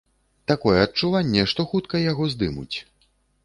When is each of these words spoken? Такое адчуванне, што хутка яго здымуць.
Такое 0.51 0.73
адчуванне, 0.85 1.45
што 1.53 1.67
хутка 1.75 2.03
яго 2.11 2.33
здымуць. 2.35 2.77